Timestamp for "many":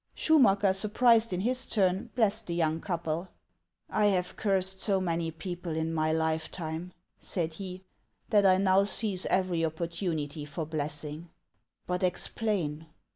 4.99-5.29